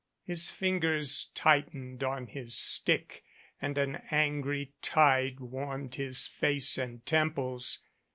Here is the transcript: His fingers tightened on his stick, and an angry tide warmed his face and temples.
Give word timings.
His 0.23 0.49
fingers 0.49 1.25
tightened 1.35 2.03
on 2.03 2.25
his 2.25 2.57
stick, 2.57 3.23
and 3.61 3.77
an 3.77 4.01
angry 4.09 4.73
tide 4.81 5.39
warmed 5.39 5.93
his 5.93 6.25
face 6.25 6.75
and 6.75 7.05
temples. 7.05 7.77